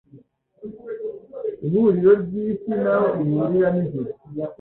Ihuriro 1.65 2.11
ry’isi 2.23 2.71
naho 2.83 3.07
ihurira 3.23 3.67
n’ijuru 3.73 4.09